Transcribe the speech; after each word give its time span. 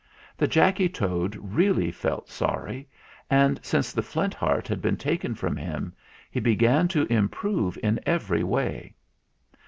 The 0.35 0.47
Jacky 0.47 0.89
Toad 0.89 1.35
really 1.35 1.91
felt 1.91 2.27
sorry 2.27 2.89
and, 3.29 3.59
since 3.63 3.93
the 3.93 4.01
Flint 4.01 4.33
Heart 4.33 4.67
had 4.67 4.81
been 4.81 4.97
taken 4.97 5.35
from 5.35 5.55
him, 5.55 5.93
he 6.31 6.39
began 6.39 6.87
to 6.87 7.03
improve 7.13 7.77
in 7.83 7.99
every 8.03 8.43
way. 8.43 8.95